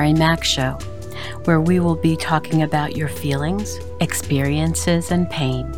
Mary 0.00 0.14
Mac 0.14 0.42
Show, 0.44 0.78
where 1.44 1.60
we 1.60 1.78
will 1.78 1.94
be 1.94 2.16
talking 2.16 2.62
about 2.62 2.96
your 2.96 3.08
feelings, 3.08 3.78
experiences, 4.00 5.10
and 5.10 5.28
pain 5.28 5.70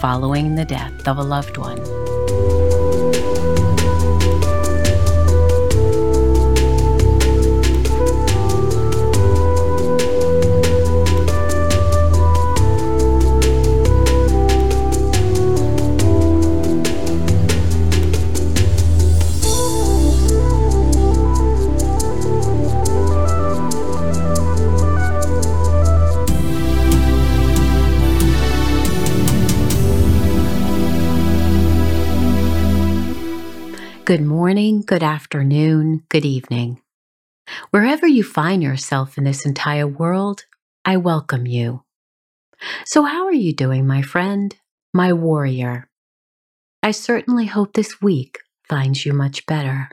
following 0.00 0.54
the 0.54 0.64
death 0.64 1.06
of 1.06 1.18
a 1.18 1.22
loved 1.22 1.58
one. 1.58 2.15
Good 34.06 34.22
morning, 34.22 34.82
good 34.82 35.02
afternoon, 35.02 36.04
good 36.08 36.24
evening. 36.24 36.80
Wherever 37.70 38.06
you 38.06 38.22
find 38.22 38.62
yourself 38.62 39.18
in 39.18 39.24
this 39.24 39.44
entire 39.44 39.88
world, 39.88 40.44
I 40.84 40.96
welcome 40.96 41.44
you. 41.44 41.82
So, 42.84 43.02
how 43.02 43.26
are 43.26 43.32
you 43.32 43.52
doing, 43.52 43.84
my 43.84 44.02
friend, 44.02 44.54
my 44.94 45.12
warrior? 45.12 45.90
I 46.84 46.92
certainly 46.92 47.46
hope 47.46 47.72
this 47.72 48.00
week 48.00 48.38
finds 48.68 49.04
you 49.04 49.12
much 49.12 49.44
better. 49.44 49.88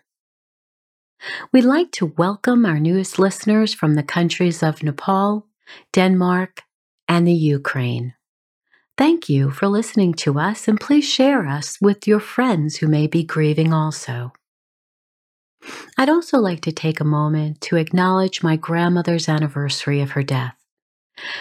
We'd 1.51 1.65
like 1.65 1.91
to 1.93 2.13
welcome 2.15 2.67
our 2.67 2.79
newest 2.79 3.17
listeners 3.17 3.73
from 3.73 3.95
the 3.95 4.03
countries 4.03 4.61
of 4.61 4.83
Nepal, 4.83 5.47
Denmark, 5.91 6.61
and 7.07 7.27
the 7.27 7.33
Ukraine. 7.33 8.13
Thank 8.95 9.27
you 9.27 9.49
for 9.49 9.67
listening 9.67 10.13
to 10.15 10.37
us, 10.37 10.67
and 10.67 10.79
please 10.79 11.05
share 11.05 11.47
us 11.47 11.79
with 11.81 12.07
your 12.07 12.19
friends 12.19 12.77
who 12.77 12.87
may 12.87 13.07
be 13.07 13.23
grieving 13.23 13.73
also. 13.73 14.33
I'd 15.97 16.09
also 16.09 16.37
like 16.37 16.61
to 16.61 16.71
take 16.71 16.99
a 16.99 17.05
moment 17.05 17.59
to 17.61 17.77
acknowledge 17.77 18.43
my 18.43 18.55
grandmother's 18.55 19.27
anniversary 19.27 19.99
of 19.99 20.11
her 20.11 20.21
death. 20.21 20.55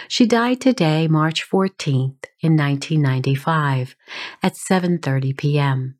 She 0.07 0.25
died 0.25 0.61
today, 0.61 1.07
March 1.07 1.47
14th, 1.47 2.25
in 2.41 2.57
1995, 2.57 3.95
at 4.41 4.53
7:30 4.53 5.37
p.m. 5.37 5.99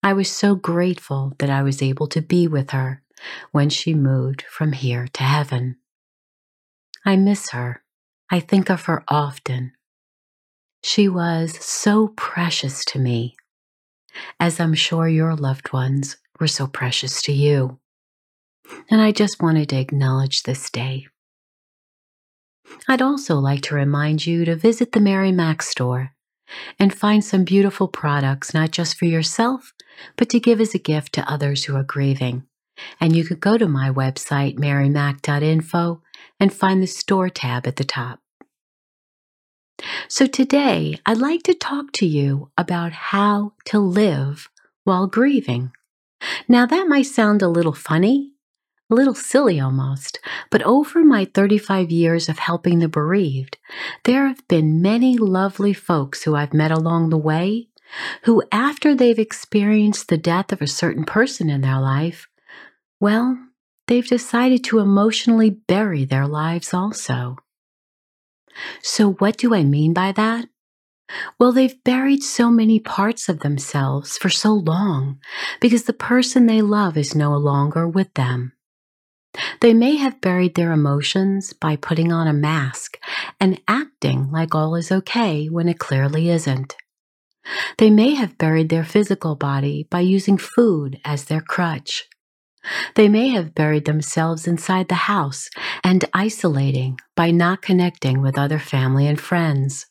I 0.00 0.12
was 0.12 0.30
so 0.30 0.54
grateful 0.54 1.32
that 1.40 1.50
I 1.50 1.62
was 1.62 1.82
able 1.82 2.06
to 2.08 2.22
be 2.22 2.46
with 2.46 2.70
her 2.70 3.02
when 3.50 3.68
she 3.68 3.94
moved 3.94 4.42
from 4.42 4.72
here 4.72 5.08
to 5.14 5.22
heaven. 5.24 5.76
I 7.04 7.16
miss 7.16 7.50
her. 7.50 7.82
I 8.30 8.38
think 8.38 8.70
of 8.70 8.82
her 8.82 9.02
often 9.08 9.72
she 10.84 11.08
was 11.08 11.56
so 11.64 12.08
precious 12.08 12.84
to 12.84 12.98
me, 12.98 13.34
as 14.38 14.60
I'm 14.60 14.74
sure 14.74 15.08
your 15.08 15.34
loved 15.34 15.72
ones 15.72 16.18
were 16.38 16.46
so 16.46 16.66
precious 16.66 17.22
to 17.22 17.32
you. 17.32 17.78
And 18.90 19.00
I 19.00 19.10
just 19.10 19.42
wanted 19.42 19.70
to 19.70 19.78
acknowledge 19.78 20.42
this 20.42 20.68
day. 20.68 21.06
I'd 22.86 23.00
also 23.00 23.36
like 23.36 23.62
to 23.62 23.74
remind 23.74 24.26
you 24.26 24.44
to 24.44 24.56
visit 24.56 24.92
the 24.92 25.00
Mary 25.00 25.32
Mac 25.32 25.62
store 25.62 26.12
and 26.78 26.92
find 26.94 27.24
some 27.24 27.44
beautiful 27.44 27.88
products, 27.88 28.52
not 28.52 28.70
just 28.70 28.98
for 28.98 29.06
yourself, 29.06 29.72
but 30.16 30.28
to 30.28 30.40
give 30.40 30.60
as 30.60 30.74
a 30.74 30.78
gift 30.78 31.14
to 31.14 31.30
others 31.30 31.64
who 31.64 31.76
are 31.76 31.82
grieving. 31.82 32.44
And 33.00 33.16
you 33.16 33.24
could 33.24 33.40
go 33.40 33.56
to 33.56 33.68
my 33.68 33.88
website, 33.88 34.56
marymac.info, 34.58 36.02
and 36.38 36.52
find 36.52 36.82
the 36.82 36.86
store 36.86 37.30
tab 37.30 37.66
at 37.66 37.76
the 37.76 37.84
top. 37.84 38.20
So 40.08 40.26
today, 40.26 40.98
I'd 41.04 41.18
like 41.18 41.42
to 41.44 41.54
talk 41.54 41.92
to 41.94 42.06
you 42.06 42.50
about 42.56 42.92
how 42.92 43.52
to 43.66 43.78
live 43.78 44.48
while 44.84 45.06
grieving. 45.06 45.72
Now, 46.48 46.66
that 46.66 46.88
might 46.88 47.06
sound 47.06 47.42
a 47.42 47.48
little 47.48 47.72
funny, 47.72 48.32
a 48.90 48.94
little 48.94 49.14
silly 49.14 49.58
almost, 49.58 50.20
but 50.50 50.62
over 50.62 51.04
my 51.04 51.24
35 51.24 51.90
years 51.90 52.28
of 52.28 52.38
helping 52.38 52.78
the 52.78 52.88
bereaved, 52.88 53.58
there 54.04 54.28
have 54.28 54.46
been 54.48 54.80
many 54.80 55.18
lovely 55.18 55.72
folks 55.72 56.22
who 56.22 56.34
I've 56.34 56.54
met 56.54 56.70
along 56.70 57.10
the 57.10 57.18
way 57.18 57.68
who, 58.22 58.42
after 58.50 58.94
they've 58.94 59.18
experienced 59.18 60.08
the 60.08 60.18
death 60.18 60.52
of 60.52 60.62
a 60.62 60.66
certain 60.66 61.04
person 61.04 61.50
in 61.50 61.60
their 61.60 61.80
life, 61.80 62.28
well, 63.00 63.38
they've 63.86 64.06
decided 64.06 64.64
to 64.64 64.78
emotionally 64.78 65.50
bury 65.50 66.04
their 66.04 66.26
lives 66.26 66.74
also. 66.74 67.36
So, 68.82 69.12
what 69.14 69.36
do 69.36 69.54
I 69.54 69.64
mean 69.64 69.92
by 69.92 70.12
that? 70.12 70.46
Well, 71.38 71.52
they've 71.52 71.82
buried 71.84 72.22
so 72.22 72.50
many 72.50 72.80
parts 72.80 73.28
of 73.28 73.40
themselves 73.40 74.16
for 74.16 74.30
so 74.30 74.52
long 74.54 75.18
because 75.60 75.84
the 75.84 75.92
person 75.92 76.46
they 76.46 76.62
love 76.62 76.96
is 76.96 77.14
no 77.14 77.36
longer 77.36 77.86
with 77.86 78.12
them. 78.14 78.52
They 79.60 79.74
may 79.74 79.96
have 79.96 80.20
buried 80.20 80.54
their 80.54 80.72
emotions 80.72 81.52
by 81.52 81.76
putting 81.76 82.12
on 82.12 82.28
a 82.28 82.32
mask 82.32 82.98
and 83.40 83.60
acting 83.66 84.30
like 84.30 84.54
all 84.54 84.76
is 84.76 84.92
okay 84.92 85.46
when 85.46 85.68
it 85.68 85.78
clearly 85.78 86.30
isn't. 86.30 86.76
They 87.78 87.90
may 87.90 88.14
have 88.14 88.38
buried 88.38 88.68
their 88.68 88.84
physical 88.84 89.34
body 89.34 89.86
by 89.90 90.00
using 90.00 90.38
food 90.38 91.00
as 91.04 91.24
their 91.24 91.40
crutch. 91.40 92.04
They 92.94 93.08
may 93.08 93.28
have 93.28 93.54
buried 93.54 93.84
themselves 93.84 94.46
inside 94.46 94.88
the 94.88 95.06
house 95.06 95.50
and 95.82 96.04
isolating 96.14 96.98
by 97.16 97.30
not 97.30 97.62
connecting 97.62 98.20
with 98.22 98.38
other 98.38 98.58
family 98.58 99.06
and 99.06 99.20
friends. 99.20 99.86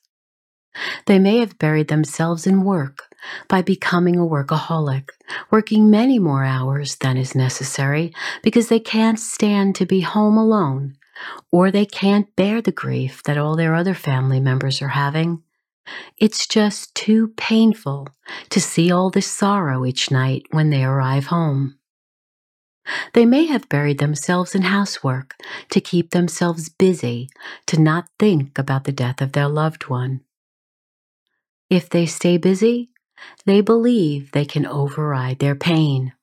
They 1.06 1.20
may 1.20 1.38
have 1.38 1.60
buried 1.60 1.88
themselves 1.88 2.48
in 2.48 2.64
work 2.64 3.14
by 3.48 3.62
becoming 3.62 4.18
a 4.18 4.26
workaholic, 4.26 5.10
working 5.52 5.90
many 5.90 6.18
more 6.20 6.44
hours 6.44 6.96
than 6.96 7.16
is 7.16 7.36
necessary 7.36 8.14
because 8.42 8.70
they 8.70 8.80
can't 8.80 9.20
stand 9.20 9.76
to 9.76 9.86
be 9.86 10.02
home 10.02 10.38
alone 10.38 10.96
or 11.52 11.70
they 11.70 11.86
can't 11.86 12.36
bear 12.36 12.62
the 12.62 12.72
grief 12.72 13.22
that 13.24 13.38
all 13.38 13.56
their 13.56 13.76
other 13.76 13.94
family 13.94 14.40
members 14.40 14.82
are 14.82 14.90
having. 14.90 15.44
It's 16.18 16.48
just 16.48 16.96
too 16.96 17.30
painful 17.38 18.08
to 18.50 18.60
see 18.60 18.92
all 18.92 19.10
this 19.10 19.28
sorrow 19.28 19.86
each 19.86 20.10
night 20.10 20.44
when 20.52 20.70
they 20.70 20.84
arrive 20.84 21.28
home. 21.28 21.78
They 23.14 23.26
may 23.26 23.46
have 23.46 23.70
buried 23.70 24.00
themselves 24.00 24.56
in 24.56 24.64
housework 24.64 25.36
to 25.70 25.80
keep 25.80 26.12
themselves 26.12 26.70
busy, 26.70 27.30
to 27.68 27.80
not 27.80 28.10
think 28.20 28.58
about 28.58 28.84
the 28.84 28.92
death 28.92 29.22
of 29.22 29.32
their 29.32 29.48
loved 29.48 29.90
one. 29.90 30.22
If 31.70 31.90
they 31.90 32.06
stay 32.06 32.38
busy, 32.38 32.90
they 33.46 33.62
believe 33.62 34.32
they 34.32 34.46
can 34.46 34.66
override 34.66 35.40
their 35.40 35.56
pain. 35.56 36.14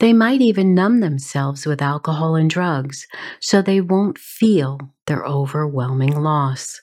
They 0.00 0.12
might 0.12 0.42
even 0.42 0.74
numb 0.74 1.00
themselves 1.00 1.64
with 1.64 1.80
alcohol 1.80 2.36
and 2.36 2.50
drugs 2.50 3.06
so 3.40 3.62
they 3.62 3.80
won't 3.80 4.18
feel 4.18 4.78
their 5.06 5.24
overwhelming 5.24 6.14
loss. 6.14 6.80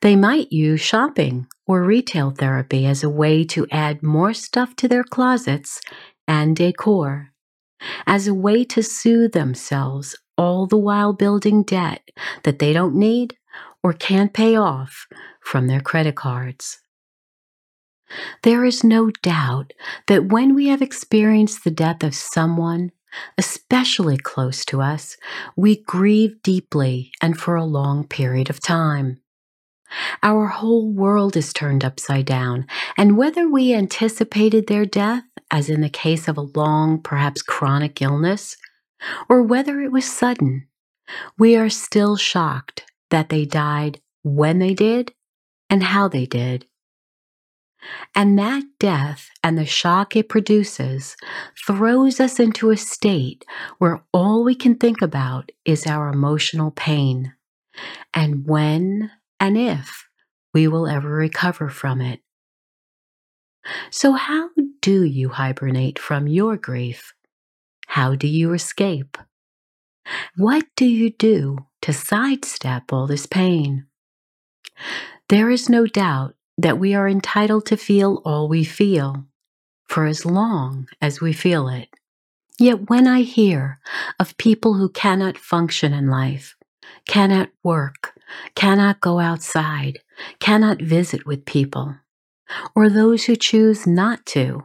They 0.00 0.16
might 0.16 0.52
use 0.52 0.80
shopping 0.80 1.46
or 1.66 1.82
retail 1.82 2.30
therapy 2.30 2.86
as 2.86 3.02
a 3.02 3.10
way 3.10 3.44
to 3.44 3.66
add 3.70 4.02
more 4.02 4.32
stuff 4.32 4.74
to 4.76 4.88
their 4.88 5.04
closets 5.04 5.80
and 6.28 6.54
decor 6.54 7.32
as 8.06 8.26
a 8.26 8.34
way 8.34 8.64
to 8.64 8.82
soothe 8.82 9.32
themselves, 9.32 10.16
all 10.36 10.66
the 10.66 10.76
while 10.76 11.12
building 11.12 11.62
debt 11.62 12.10
that 12.44 12.58
they 12.58 12.72
don't 12.72 12.94
need 12.94 13.36
or 13.82 13.92
can't 13.92 14.32
pay 14.32 14.56
off 14.56 15.06
from 15.40 15.66
their 15.66 15.80
credit 15.80 16.14
cards. 16.14 16.78
There 18.42 18.64
is 18.64 18.82
no 18.82 19.10
doubt 19.22 19.72
that 20.06 20.26
when 20.26 20.54
we 20.54 20.68
have 20.68 20.82
experienced 20.82 21.64
the 21.64 21.70
death 21.70 22.02
of 22.02 22.14
someone, 22.14 22.92
especially 23.36 24.16
close 24.16 24.64
to 24.66 24.80
us, 24.80 25.16
we 25.56 25.82
grieve 25.82 26.42
deeply 26.42 27.12
and 27.20 27.38
for 27.38 27.56
a 27.56 27.64
long 27.64 28.06
period 28.06 28.48
of 28.50 28.60
time. 28.60 29.20
Our 30.22 30.46
whole 30.46 30.90
world 30.90 31.36
is 31.36 31.52
turned 31.52 31.84
upside 31.84 32.26
down, 32.26 32.66
and 32.96 33.16
whether 33.16 33.48
we 33.48 33.74
anticipated 33.74 34.66
their 34.66 34.84
death, 34.84 35.24
as 35.50 35.70
in 35.70 35.80
the 35.80 35.88
case 35.88 36.28
of 36.28 36.36
a 36.36 36.42
long, 36.42 37.00
perhaps 37.00 37.42
chronic 37.42 38.02
illness, 38.02 38.56
or 39.28 39.42
whether 39.42 39.80
it 39.80 39.92
was 39.92 40.04
sudden, 40.04 40.66
we 41.38 41.56
are 41.56 41.70
still 41.70 42.16
shocked 42.16 42.84
that 43.10 43.28
they 43.28 43.44
died 43.44 44.00
when 44.22 44.58
they 44.58 44.74
did 44.74 45.14
and 45.70 45.82
how 45.82 46.08
they 46.08 46.26
did. 46.26 46.66
And 48.14 48.38
that 48.38 48.64
death 48.80 49.30
and 49.42 49.56
the 49.56 49.64
shock 49.64 50.16
it 50.16 50.28
produces 50.28 51.16
throws 51.66 52.20
us 52.20 52.40
into 52.40 52.70
a 52.70 52.76
state 52.76 53.44
where 53.78 54.02
all 54.12 54.44
we 54.44 54.54
can 54.54 54.74
think 54.74 55.00
about 55.00 55.52
is 55.64 55.86
our 55.86 56.08
emotional 56.08 56.72
pain 56.72 57.34
and 58.12 58.46
when 58.46 59.10
and 59.40 59.56
if 59.56 60.08
we 60.54 60.68
will 60.68 60.86
ever 60.86 61.10
recover 61.10 61.68
from 61.68 62.00
it. 62.00 62.20
So, 63.90 64.12
how 64.12 64.50
do 64.80 65.04
you 65.04 65.30
hibernate 65.30 65.98
from 65.98 66.26
your 66.26 66.56
grief? 66.56 67.12
how 67.88 68.14
do 68.14 68.28
you 68.28 68.52
escape? 68.52 69.16
What 70.36 70.66
do 70.76 70.84
you 70.84 71.10
do 71.10 71.66
to 71.82 71.92
sidestep 71.92 72.92
all 72.92 73.06
this 73.06 73.24
pain? 73.26 73.86
There 75.30 75.50
is 75.50 75.70
no 75.70 75.86
doubt 75.86 76.34
that 76.58 76.78
we 76.78 76.94
are 76.94 77.08
entitled 77.08 77.64
to 77.66 77.78
feel 77.78 78.20
all 78.26 78.46
we 78.46 78.62
feel 78.62 79.24
for 79.86 80.04
as 80.04 80.26
long 80.26 80.86
as 81.00 81.22
we 81.22 81.32
feel 81.32 81.68
it. 81.68 81.88
Yet 82.58 82.90
when 82.90 83.06
I 83.06 83.22
hear 83.22 83.80
of 84.20 84.36
people 84.36 84.74
who 84.74 84.90
cannot 84.90 85.38
function 85.38 85.94
in 85.94 86.08
life, 86.08 86.56
cannot 87.08 87.48
work, 87.64 88.12
cannot 88.54 89.00
go 89.00 89.18
outside, 89.18 90.00
cannot 90.40 90.82
visit 90.82 91.26
with 91.26 91.44
people, 91.44 91.96
or 92.74 92.88
those 92.88 93.24
who 93.24 93.36
choose 93.36 93.86
not 93.86 94.24
to, 94.26 94.64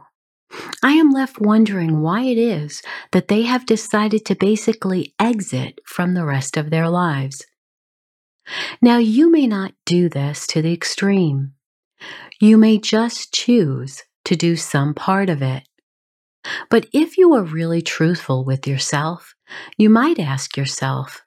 I 0.82 0.92
am 0.92 1.10
left 1.10 1.40
wondering 1.40 2.00
why 2.00 2.22
it 2.22 2.38
is 2.38 2.82
that 3.12 3.28
they 3.28 3.42
have 3.42 3.66
decided 3.66 4.24
to 4.26 4.34
basically 4.34 5.14
exit 5.18 5.80
from 5.84 6.14
the 6.14 6.24
rest 6.24 6.56
of 6.56 6.70
their 6.70 6.88
lives. 6.88 7.44
Now, 8.80 8.98
you 8.98 9.30
may 9.30 9.46
not 9.46 9.72
do 9.86 10.08
this 10.08 10.46
to 10.48 10.62
the 10.62 10.72
extreme. 10.72 11.54
You 12.40 12.58
may 12.58 12.78
just 12.78 13.32
choose 13.32 14.02
to 14.26 14.36
do 14.36 14.56
some 14.56 14.94
part 14.94 15.30
of 15.30 15.42
it. 15.42 15.64
But 16.68 16.86
if 16.92 17.16
you 17.16 17.32
are 17.34 17.42
really 17.42 17.80
truthful 17.80 18.44
with 18.44 18.66
yourself, 18.66 19.34
you 19.78 19.88
might 19.88 20.18
ask 20.18 20.56
yourself, 20.56 21.23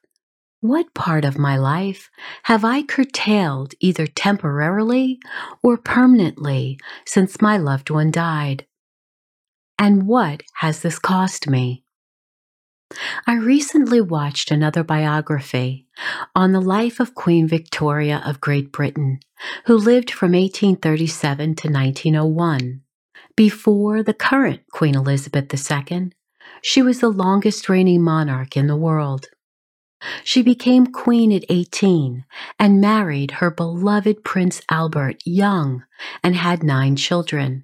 what 0.61 0.93
part 0.93 1.23
of 1.23 1.37
my 1.37 1.57
life 1.57 2.09
have 2.43 2.65
I 2.65 2.81
curtailed 2.81 3.73
either 3.79 4.07
temporarily 4.07 5.19
or 5.61 5.77
permanently 5.77 6.79
since 7.05 7.41
my 7.41 7.57
loved 7.57 7.89
one 7.89 8.11
died? 8.11 8.65
And 9.77 10.07
what 10.07 10.41
has 10.55 10.81
this 10.81 10.97
cost 10.97 11.47
me? 11.47 11.83
I 13.27 13.35
recently 13.35 14.01
watched 14.01 14.49
another 14.49 14.83
biography 14.83 15.87
on 16.33 16.53
the 16.53 16.61
life 16.61 16.99
of 16.99 17.13
Queen 17.13 17.47
Victoria 17.47 18.23
of 18.25 18.41
Great 18.41 18.71
Britain, 18.71 19.19
who 19.65 19.77
lived 19.77 20.09
from 20.09 20.31
1837 20.31 21.55
to 21.55 21.67
1901. 21.69 22.81
Before 23.35 24.01
the 24.01 24.13
current 24.13 24.61
Queen 24.71 24.95
Elizabeth 24.95 25.53
II, 25.53 26.11
she 26.63 26.81
was 26.81 27.01
the 27.01 27.09
longest 27.09 27.69
reigning 27.69 28.01
monarch 28.01 28.57
in 28.57 28.67
the 28.67 28.77
world. 28.77 29.27
She 30.23 30.41
became 30.41 30.87
queen 30.87 31.31
at 31.31 31.45
18 31.49 32.25
and 32.59 32.81
married 32.81 33.31
her 33.31 33.49
beloved 33.49 34.23
Prince 34.23 34.61
Albert 34.69 35.21
young 35.25 35.83
and 36.23 36.35
had 36.35 36.63
nine 36.63 36.95
children. 36.95 37.63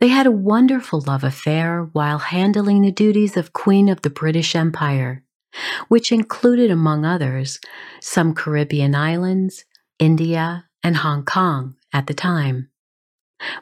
They 0.00 0.08
had 0.08 0.26
a 0.26 0.32
wonderful 0.32 1.00
love 1.00 1.22
affair 1.22 1.88
while 1.92 2.18
handling 2.18 2.82
the 2.82 2.90
duties 2.90 3.36
of 3.36 3.52
Queen 3.52 3.88
of 3.88 4.02
the 4.02 4.10
British 4.10 4.56
Empire, 4.56 5.22
which 5.88 6.10
included, 6.10 6.70
among 6.70 7.04
others, 7.04 7.60
some 8.00 8.34
Caribbean 8.34 8.94
islands, 8.94 9.64
India, 9.98 10.66
and 10.82 10.96
Hong 10.96 11.24
Kong 11.24 11.76
at 11.92 12.06
the 12.06 12.14
time. 12.14 12.70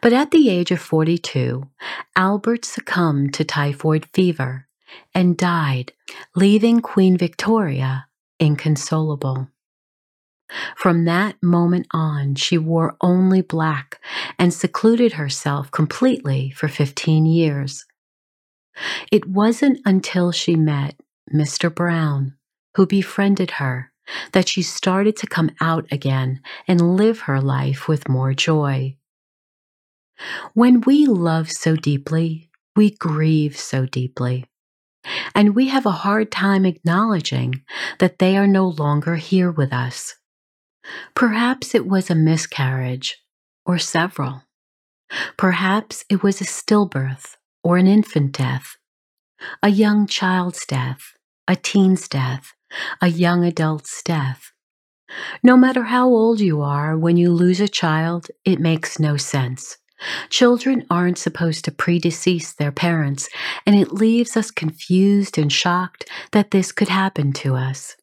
But 0.01 0.13
at 0.13 0.31
the 0.31 0.49
age 0.49 0.71
of 0.71 0.81
42, 0.81 1.69
Albert 2.17 2.65
succumbed 2.65 3.35
to 3.35 3.45
typhoid 3.45 4.07
fever 4.13 4.68
and 5.15 5.37
died, 5.37 5.93
leaving 6.35 6.81
Queen 6.81 7.17
Victoria 7.17 8.07
inconsolable. 8.39 9.49
From 10.77 11.05
that 11.05 11.37
moment 11.43 11.87
on, 11.93 12.35
she 12.35 12.57
wore 12.57 12.97
only 13.03 13.43
black 13.43 14.01
and 14.39 14.53
secluded 14.53 15.15
herself 15.15 15.71
completely 15.71 16.51
for 16.51 16.69
15 16.69 17.27
years. 17.27 17.85
It 19.13 19.29
wasn't 19.29 19.81
until 19.85 20.33
she 20.33 20.57
met 20.57 20.97
Mr. 21.33 21.75
Brown, 21.75 22.37
who 22.77 22.87
befriended 22.87 23.53
her, 23.53 23.93
that 24.33 24.49
she 24.49 24.63
started 24.63 25.17
to 25.17 25.27
come 25.27 25.51
out 25.61 25.87
again 25.93 26.41
and 26.67 26.97
live 26.97 27.21
her 27.21 27.41
life 27.41 27.89
with 27.89 28.09
more 28.09 28.33
joy. 28.33 28.97
When 30.55 30.81
we 30.81 31.07
love 31.07 31.51
so 31.51 31.77
deeply, 31.77 32.51
we 32.75 32.91
grieve 32.91 33.57
so 33.57 33.87
deeply. 33.87 34.47
And 35.35 35.55
we 35.55 35.69
have 35.69 35.87
a 35.87 35.91
hard 35.91 36.31
time 36.31 36.67
acknowledging 36.67 37.63
that 37.99 38.19
they 38.19 38.37
are 38.37 38.47
no 38.47 38.69
longer 38.69 39.17
here 39.17 39.51
with 39.51 39.73
us. 39.73 40.17
Perhaps 41.15 41.75
it 41.75 41.87
was 41.87 42.11
a 42.11 42.15
miscarriage, 42.15 43.23
or 43.65 43.79
several. 43.79 44.43
Perhaps 45.37 46.05
it 46.09 46.23
was 46.23 46.41
a 46.41 46.45
stillbirth 46.45 47.37
or 47.63 47.77
an 47.77 47.87
infant 47.87 48.33
death, 48.33 48.77
a 49.63 49.69
young 49.69 50.07
child's 50.07 50.67
death, 50.67 51.15
a 51.47 51.57
teen's 51.57 52.09
death, 52.09 52.53
a 53.01 53.09
young 53.09 53.45
adult's 53.45 54.03
death. 54.03 54.53
No 55.43 55.57
matter 55.57 55.85
how 55.85 56.09
old 56.09 56.41
you 56.41 56.61
are, 56.61 56.97
when 56.97 57.17
you 57.17 57.33
lose 57.33 57.61
a 57.61 57.69
child, 57.69 58.29
it 58.45 58.61
makes 58.61 58.99
no 58.99 59.17
sense. 59.17 59.79
Children 60.31 60.87
aren't 60.91 61.19
supposed 61.19 61.65
to 61.65 61.73
predecease 61.73 62.55
their 62.55 62.73
parents, 62.73 63.29
and 63.67 63.77
it 63.77 63.93
leaves 63.93 64.37
us 64.37 64.51
confused 64.51 65.39
and 65.39 65.53
shocked 65.53 66.09
that 66.33 66.51
this 66.51 66.73
could 66.73 66.89
happen 66.89 67.33
to 67.35 67.55
us. 67.55 67.97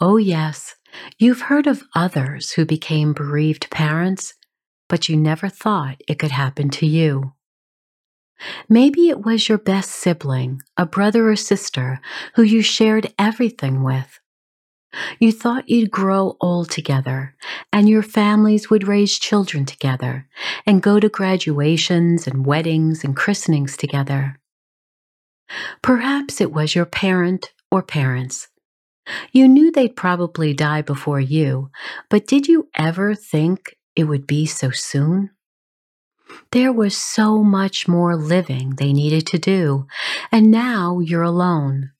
Oh, 0.00 0.18
yes, 0.18 0.76
You've 1.18 1.42
heard 1.42 1.66
of 1.66 1.84
others 1.94 2.52
who 2.52 2.64
became 2.64 3.12
bereaved 3.12 3.70
parents, 3.70 4.34
but 4.88 5.08
you 5.08 5.16
never 5.16 5.48
thought 5.48 6.00
it 6.08 6.18
could 6.18 6.30
happen 6.30 6.70
to 6.70 6.86
you. 6.86 7.32
Maybe 8.68 9.08
it 9.08 9.24
was 9.24 9.48
your 9.48 9.58
best 9.58 9.90
sibling, 9.90 10.60
a 10.76 10.86
brother 10.86 11.30
or 11.30 11.36
sister, 11.36 12.00
who 12.34 12.42
you 12.42 12.62
shared 12.62 13.12
everything 13.18 13.82
with. 13.82 14.18
You 15.18 15.32
thought 15.32 15.68
you'd 15.68 15.90
grow 15.90 16.36
old 16.40 16.70
together, 16.70 17.34
and 17.72 17.88
your 17.88 18.02
families 18.02 18.70
would 18.70 18.88
raise 18.88 19.18
children 19.18 19.64
together, 19.64 20.28
and 20.66 20.82
go 20.82 21.00
to 21.00 21.08
graduations 21.08 22.26
and 22.26 22.46
weddings 22.46 23.04
and 23.04 23.16
christenings 23.16 23.76
together. 23.76 24.38
Perhaps 25.82 26.40
it 26.40 26.52
was 26.52 26.74
your 26.74 26.86
parent 26.86 27.52
or 27.70 27.82
parents 27.82 28.48
you 29.32 29.48
knew 29.48 29.70
they'd 29.70 29.96
probably 29.96 30.54
die 30.54 30.82
before 30.82 31.20
you, 31.20 31.70
but 32.08 32.26
did 32.26 32.48
you 32.48 32.68
ever 32.74 33.14
think 33.14 33.76
it 33.94 34.04
would 34.04 34.26
be 34.26 34.46
so 34.46 34.70
soon? 34.70 35.30
There 36.52 36.72
was 36.72 36.96
so 36.96 37.42
much 37.42 37.86
more 37.86 38.16
living 38.16 38.70
they 38.70 38.92
needed 38.92 39.26
to 39.28 39.38
do, 39.38 39.86
and 40.32 40.50
now 40.50 41.00
you're 41.00 41.22
alone 41.22 41.92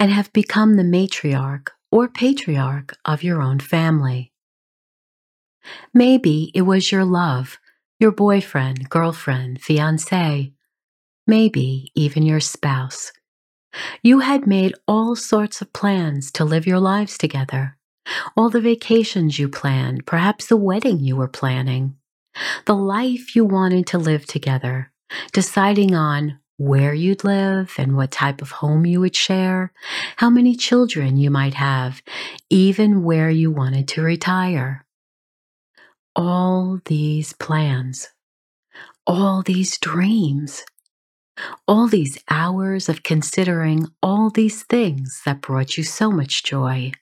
and 0.00 0.10
have 0.10 0.32
become 0.32 0.74
the 0.74 0.82
matriarch 0.82 1.68
or 1.90 2.08
patriarch 2.08 2.96
of 3.04 3.22
your 3.22 3.42
own 3.42 3.58
family. 3.58 4.32
Maybe 5.92 6.50
it 6.54 6.62
was 6.62 6.92
your 6.92 7.04
love, 7.04 7.58
your 7.98 8.12
boyfriend, 8.12 8.88
girlfriend, 8.88 9.60
fiance, 9.60 10.52
maybe 11.26 11.90
even 11.94 12.22
your 12.22 12.40
spouse 12.40 13.12
you 14.02 14.20
had 14.20 14.46
made 14.46 14.74
all 14.86 15.16
sorts 15.16 15.60
of 15.60 15.72
plans 15.72 16.30
to 16.32 16.44
live 16.44 16.66
your 16.66 16.80
lives 16.80 17.18
together. 17.18 17.76
All 18.36 18.48
the 18.48 18.60
vacations 18.60 19.38
you 19.38 19.48
planned, 19.48 20.06
perhaps 20.06 20.46
the 20.46 20.56
wedding 20.56 21.00
you 21.00 21.16
were 21.16 21.28
planning, 21.28 21.96
the 22.64 22.74
life 22.74 23.36
you 23.36 23.44
wanted 23.44 23.86
to 23.88 23.98
live 23.98 24.26
together, 24.26 24.92
deciding 25.32 25.94
on 25.94 26.38
where 26.58 26.92
you'd 26.92 27.24
live 27.24 27.74
and 27.78 27.96
what 27.96 28.10
type 28.10 28.42
of 28.42 28.50
home 28.50 28.84
you 28.84 29.00
would 29.00 29.16
share, 29.16 29.72
how 30.16 30.28
many 30.28 30.54
children 30.54 31.16
you 31.16 31.30
might 31.30 31.54
have, 31.54 32.02
even 32.50 33.02
where 33.02 33.30
you 33.30 33.50
wanted 33.50 33.88
to 33.88 34.02
retire. 34.02 34.84
All 36.14 36.80
these 36.84 37.32
plans, 37.32 38.08
all 39.06 39.42
these 39.42 39.78
dreams 39.78 40.64
all 41.66 41.86
these 41.86 42.18
hours 42.28 42.88
of 42.88 43.02
considering 43.02 43.86
all 44.02 44.30
these 44.30 44.62
things 44.64 45.22
that 45.24 45.40
brought 45.40 45.76
you 45.76 45.84
so 45.84 46.10
much 46.10 46.42
joy. 46.42 46.92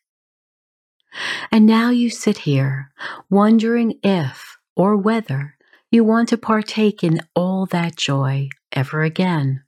And 1.51 1.65
now 1.67 1.91
you 1.91 2.11
sit 2.11 2.39
here 2.39 2.91
wondering 3.31 3.99
if 4.03 4.59
or 4.77 4.97
whether 4.97 5.56
you 5.91 6.05
want 6.05 6.29
to 6.31 6.37
partake 6.37 7.05
in 7.05 7.21
all 7.35 7.67
that 7.67 7.97
joy 7.97 8.49
ever 8.73 9.03
again. 9.03 9.63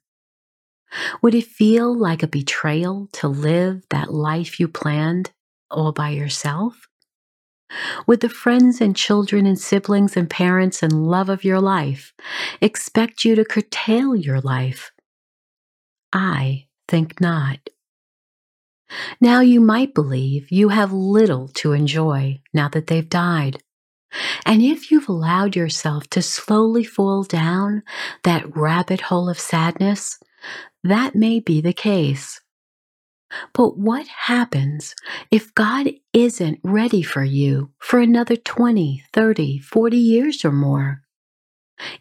Would 1.22 1.34
it 1.34 1.44
feel 1.44 1.96
like 1.96 2.22
a 2.22 2.28
betrayal 2.28 3.08
to 3.12 3.28
live 3.28 3.82
that 3.90 4.12
life 4.12 4.58
you 4.58 4.68
planned 4.68 5.30
all 5.70 5.92
by 5.92 6.10
yourself? 6.10 6.88
Would 8.06 8.20
the 8.20 8.30
friends 8.30 8.80
and 8.80 8.96
children 8.96 9.44
and 9.44 9.58
siblings 9.58 10.16
and 10.16 10.28
parents 10.28 10.82
and 10.82 11.06
love 11.06 11.28
of 11.28 11.44
your 11.44 11.60
life 11.60 12.14
expect 12.60 13.25
you 13.25 13.34
to 13.34 13.44
curtail 13.44 14.16
your 14.16 14.40
life? 14.40 14.90
I 16.12 16.66
think 16.88 17.20
not. 17.20 17.58
Now 19.20 19.40
you 19.40 19.60
might 19.60 19.94
believe 19.94 20.50
you 20.50 20.70
have 20.70 20.92
little 20.92 21.48
to 21.56 21.72
enjoy 21.72 22.40
now 22.54 22.70
that 22.70 22.87
they've 22.87 23.08
died. 23.08 23.62
And 24.46 24.62
if 24.62 24.90
you've 24.90 25.08
allowed 25.08 25.56
yourself 25.56 26.08
to 26.10 26.22
slowly 26.22 26.84
fall 26.84 27.22
down 27.22 27.82
that 28.24 28.56
rabbit 28.56 29.02
hole 29.02 29.28
of 29.28 29.38
sadness, 29.38 30.18
that 30.82 31.14
may 31.14 31.40
be 31.40 31.60
the 31.60 31.72
case. 31.72 32.40
But 33.52 33.76
what 33.76 34.06
happens 34.06 34.94
if 35.30 35.54
God 35.54 35.90
isn't 36.12 36.60
ready 36.62 37.02
for 37.02 37.22
you 37.22 37.70
for 37.78 38.00
another 38.00 38.36
20, 38.36 39.04
30, 39.12 39.58
40 39.58 39.96
years 39.96 40.44
or 40.44 40.52
more? 40.52 41.02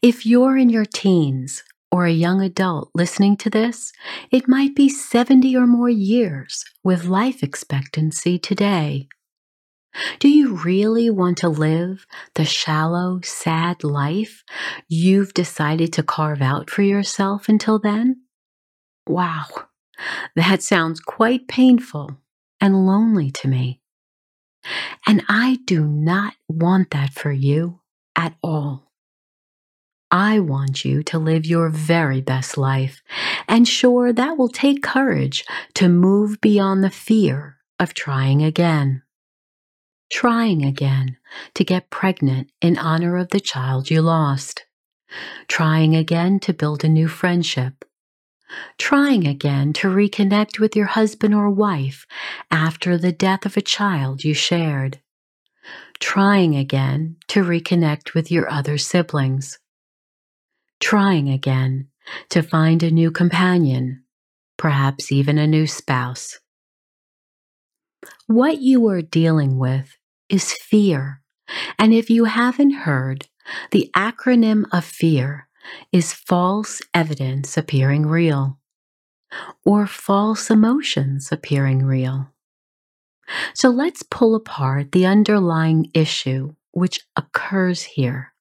If 0.02 0.26
you're 0.26 0.58
in 0.58 0.70
your 0.70 0.86
teens 0.86 1.64
or 1.92 2.06
a 2.06 2.12
young 2.12 2.42
adult 2.42 2.92
listening 2.96 3.38
to 3.38 3.50
this, 3.50 3.92
it 4.32 4.48
might 4.48 4.76
be 4.76 4.90
70 4.90 5.56
or 5.56 5.68
more 5.68 5.90
years 5.90 6.64
with 6.84 7.06
life 7.06 7.44
expectancy 7.44 8.40
today. 8.40 9.08
Do 10.20 10.30
you 10.30 10.56
really 10.56 11.10
want 11.10 11.38
to 11.40 11.50
live 11.50 12.06
the 12.36 12.46
shallow, 12.46 13.20
sad 13.24 13.84
life 13.84 14.44
you've 14.88 15.34
decided 15.34 15.94
to 15.94 16.04
carve 16.04 16.42
out 16.42 16.70
for 16.70 16.82
yourself 16.82 17.50
until 17.50 17.80
then? 17.80 18.22
Wow, 19.08 19.46
that 20.36 20.62
sounds 20.62 21.00
quite 21.00 21.48
painful 21.48 22.18
and 22.60 22.86
lonely 22.86 23.32
to 23.32 23.48
me. 23.48 23.82
And 25.06 25.24
I 25.30 25.60
do 25.66 25.86
not 25.86 26.34
want 26.48 26.92
that 26.92 27.14
for 27.14 27.32
you 27.32 27.82
at 28.16 28.36
all. 28.44 28.92
I 30.10 30.40
want 30.40 30.86
you 30.86 31.04
to 31.04 31.20
live 31.20 31.46
your 31.46 31.70
very 31.70 32.22
best 32.22 32.58
life, 32.58 33.02
and 33.48 33.68
sure, 33.68 34.14
that 34.14 34.38
will 34.38 34.50
take 34.50 34.82
courage 34.82 35.44
to 35.76 35.90
move 35.90 36.40
beyond 36.40 36.84
the 36.84 36.90
fear 36.90 37.58
of 37.80 37.94
trying 37.94 38.42
again. 38.42 39.04
Trying 40.12 40.64
again 40.64 41.18
to 41.56 41.64
get 41.64 41.90
pregnant 41.90 42.52
in 42.62 42.78
honor 42.78 43.18
of 43.18 43.30
the 43.30 43.40
child 43.40 43.90
you 43.90 44.02
lost. 44.02 44.66
Trying 45.48 45.96
again 45.96 46.40
to 46.42 46.54
build 46.54 46.84
a 46.84 46.90
new 46.90 47.08
friendship 47.08 47.86
trying 48.78 49.28
again 49.28 49.74
to 49.74 49.88
reconnect 49.88 50.60
with 50.60 50.76
your 50.76 50.86
husband 50.86 51.34
or 51.34 51.50
wife 51.50 52.06
after 52.52 52.98
the 52.98 53.12
death 53.12 53.46
of 53.46 53.58
a 53.58 53.62
child 53.62 54.24
you 54.24 54.34
shared, 54.34 55.00
trying 56.00 56.56
again 56.56 57.18
to 57.28 57.44
reconnect 57.44 58.14
with 58.14 58.32
your 58.32 58.50
other 58.50 58.78
siblings, 58.78 59.60
trying 60.80 61.30
again 61.30 61.88
to 62.30 62.42
find 62.42 62.84
a 62.84 62.92
new 62.92 63.12
companion, 63.12 64.04
perhaps 64.58 65.12
even 65.12 65.38
a 65.38 65.48
new 65.48 65.68
spouse. 65.68 66.40
What 68.28 68.62
you 68.62 68.88
are 68.88 69.02
dealing 69.02 69.58
with 69.58 69.98
is 70.30 70.54
fear. 70.54 71.22
And 71.80 71.94
if 71.94 72.10
you 72.10 72.26
haven't 72.26 72.72
heard, 72.72 73.28
the 73.72 73.90
acronym 73.96 74.66
of 74.72 74.84
fear 74.84 75.48
is 75.92 76.14
false 76.14 76.82
evidence 76.94 77.58
appearing 77.58 78.06
real 78.06 78.60
or 79.66 79.88
false 79.88 80.50
emotions 80.50 81.32
appearing 81.32 81.86
real. 81.86 82.34
So 83.54 83.70
let's 83.70 84.04
pull 84.04 84.36
apart 84.36 84.92
the 84.92 85.06
underlying 85.06 85.90
issue 85.94 86.56
which 86.72 87.02
occurs 87.16 87.84
here 87.84 88.34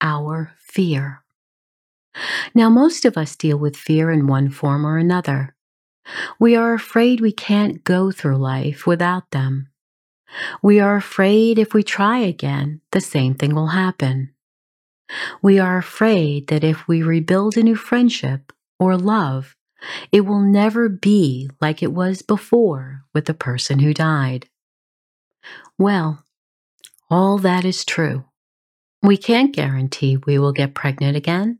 our 0.00 0.52
fear. 0.58 1.24
Now, 2.54 2.68
most 2.68 3.04
of 3.04 3.16
us 3.16 3.36
deal 3.36 3.58
with 3.58 3.76
fear 3.76 4.10
in 4.10 4.26
one 4.26 4.50
form 4.50 4.86
or 4.86 4.98
another. 4.98 5.54
We 6.38 6.56
are 6.56 6.74
afraid 6.74 7.20
we 7.20 7.32
can't 7.32 7.84
go 7.84 8.10
through 8.10 8.36
life 8.36 8.86
without 8.86 9.30
them. 9.30 9.68
We 10.62 10.80
are 10.80 10.96
afraid 10.96 11.58
if 11.58 11.74
we 11.74 11.82
try 11.82 12.18
again, 12.18 12.80
the 12.90 13.00
same 13.00 13.34
thing 13.34 13.54
will 13.54 13.68
happen. 13.68 14.34
We 15.42 15.58
are 15.58 15.78
afraid 15.78 16.48
that 16.48 16.64
if 16.64 16.88
we 16.88 17.02
rebuild 17.02 17.56
a 17.56 17.62
new 17.62 17.76
friendship 17.76 18.52
or 18.78 18.96
love, 18.96 19.54
it 20.10 20.22
will 20.22 20.40
never 20.40 20.88
be 20.88 21.50
like 21.60 21.82
it 21.82 21.92
was 21.92 22.22
before 22.22 23.04
with 23.12 23.26
the 23.26 23.34
person 23.34 23.78
who 23.80 23.94
died. 23.94 24.48
Well, 25.78 26.24
all 27.10 27.38
that 27.38 27.64
is 27.64 27.84
true. 27.84 28.24
We 29.02 29.16
can't 29.16 29.54
guarantee 29.54 30.16
we 30.16 30.38
will 30.38 30.52
get 30.52 30.74
pregnant 30.74 31.16
again 31.16 31.58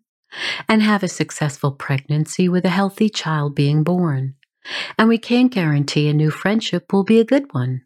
and 0.68 0.82
have 0.82 1.02
a 1.02 1.08
successful 1.08 1.72
pregnancy 1.72 2.48
with 2.48 2.64
a 2.64 2.70
healthy 2.70 3.08
child 3.08 3.54
being 3.54 3.82
born. 3.82 4.34
And 4.98 5.08
we 5.08 5.18
can't 5.18 5.52
guarantee 5.52 6.08
a 6.08 6.14
new 6.14 6.30
friendship 6.30 6.92
will 6.92 7.04
be 7.04 7.20
a 7.20 7.24
good 7.24 7.52
one. 7.52 7.82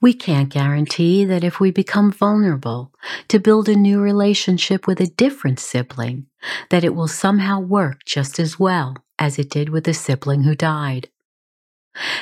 We 0.00 0.12
can't 0.12 0.50
guarantee 0.50 1.24
that 1.24 1.44
if 1.44 1.58
we 1.58 1.70
become 1.70 2.12
vulnerable 2.12 2.92
to 3.28 3.38
build 3.38 3.68
a 3.68 3.74
new 3.74 4.00
relationship 4.00 4.86
with 4.86 5.00
a 5.00 5.06
different 5.06 5.58
sibling, 5.60 6.26
that 6.70 6.84
it 6.84 6.94
will 6.94 7.08
somehow 7.08 7.60
work 7.60 8.04
just 8.04 8.38
as 8.38 8.58
well 8.58 8.96
as 9.18 9.38
it 9.38 9.48
did 9.48 9.70
with 9.70 9.84
the 9.84 9.94
sibling 9.94 10.42
who 10.42 10.54
died. 10.54 11.08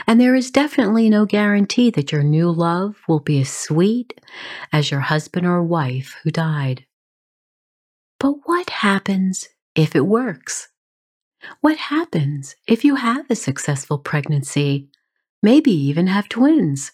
And 0.06 0.20
there 0.20 0.34
is 0.34 0.50
definitely 0.50 1.08
no 1.08 1.26
guarantee 1.26 1.90
that 1.90 2.12
your 2.12 2.22
new 2.22 2.50
love 2.50 2.96
will 3.08 3.20
be 3.20 3.40
as 3.40 3.50
sweet 3.50 4.20
as 4.72 4.90
your 4.90 5.00
husband 5.00 5.46
or 5.46 5.62
wife 5.62 6.16
who 6.22 6.30
died. 6.30 6.86
But 8.20 8.34
what 8.44 8.68
happens 8.68 9.48
if 9.74 9.96
it 9.96 10.04
works? 10.04 10.68
What 11.62 11.78
happens 11.78 12.54
if 12.66 12.84
you 12.84 12.96
have 12.96 13.24
a 13.30 13.34
successful 13.34 13.96
pregnancy, 13.96 14.90
maybe 15.42 15.72
even 15.72 16.06
have 16.06 16.28
twins? 16.28 16.92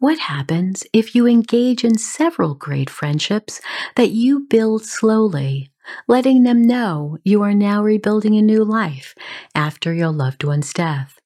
What 0.00 0.18
happens 0.18 0.84
if 0.92 1.14
you 1.14 1.26
engage 1.26 1.82
in 1.82 1.96
several 1.96 2.54
great 2.54 2.90
friendships 2.90 3.62
that 3.96 4.10
you 4.10 4.40
build 4.40 4.84
slowly, 4.84 5.72
letting 6.08 6.42
them 6.42 6.60
know 6.60 7.16
you 7.24 7.42
are 7.42 7.54
now 7.54 7.82
rebuilding 7.82 8.36
a 8.36 8.42
new 8.42 8.64
life 8.64 9.14
after 9.54 9.94
your 9.94 10.10
loved 10.10 10.44
one's 10.44 10.74
death? 10.74 11.18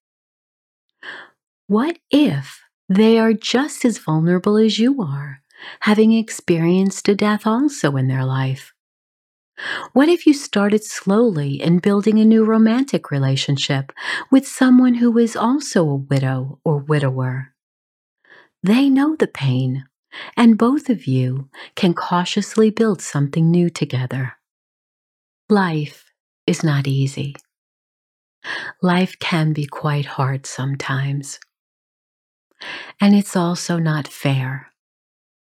What 1.66 1.98
if 2.08 2.62
they 2.88 3.18
are 3.18 3.32
just 3.32 3.84
as 3.84 3.98
vulnerable 3.98 4.56
as 4.56 4.78
you 4.78 5.02
are, 5.02 5.42
having 5.80 6.12
experienced 6.12 7.08
a 7.08 7.16
death 7.16 7.48
also 7.48 7.96
in 7.96 8.06
their 8.06 8.24
life? 8.24 8.72
What 9.92 10.08
if 10.08 10.26
you 10.26 10.34
started 10.34 10.84
slowly 10.84 11.60
in 11.60 11.80
building 11.80 12.18
a 12.18 12.24
new 12.24 12.44
romantic 12.44 13.10
relationship 13.10 13.92
with 14.30 14.46
someone 14.46 14.94
who 14.94 15.18
is 15.18 15.36
also 15.36 15.88
a 15.88 15.96
widow 15.96 16.60
or 16.64 16.78
widower? 16.78 17.54
They 18.62 18.88
know 18.88 19.16
the 19.16 19.26
pain, 19.26 19.84
and 20.36 20.58
both 20.58 20.88
of 20.88 21.06
you 21.06 21.48
can 21.74 21.94
cautiously 21.94 22.70
build 22.70 23.02
something 23.02 23.50
new 23.50 23.70
together. 23.70 24.34
Life 25.48 26.12
is 26.46 26.62
not 26.62 26.86
easy. 26.86 27.34
Life 28.82 29.18
can 29.18 29.52
be 29.52 29.66
quite 29.66 30.06
hard 30.06 30.46
sometimes. 30.46 31.40
And 33.00 33.14
it's 33.14 33.36
also 33.36 33.78
not 33.78 34.08
fair. 34.08 34.72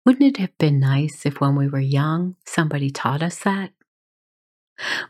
Wouldn't 0.04 0.36
it 0.36 0.36
have 0.38 0.56
been 0.58 0.80
nice 0.80 1.24
if 1.24 1.40
when 1.40 1.56
we 1.56 1.68
were 1.68 1.80
young 1.80 2.36
somebody 2.44 2.90
taught 2.90 3.22
us 3.22 3.38
that? 3.40 3.72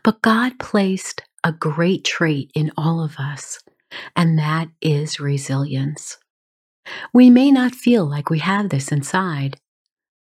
But 0.03 0.21
God 0.21 0.59
placed 0.59 1.21
a 1.43 1.51
great 1.51 2.03
trait 2.03 2.51
in 2.53 2.71
all 2.77 3.03
of 3.03 3.17
us, 3.17 3.59
and 4.15 4.37
that 4.37 4.69
is 4.81 5.19
resilience. 5.19 6.17
We 7.13 7.29
may 7.29 7.51
not 7.51 7.75
feel 7.75 8.05
like 8.05 8.29
we 8.29 8.39
have 8.39 8.69
this 8.69 8.91
inside, 8.91 9.57